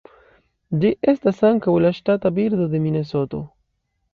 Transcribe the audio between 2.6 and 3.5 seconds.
de Minesoto.